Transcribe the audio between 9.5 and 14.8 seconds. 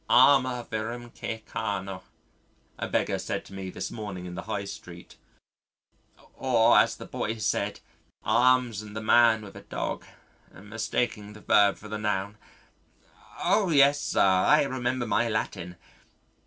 a dog,' mistaking the verb for the noun. Oh! yes, sir, I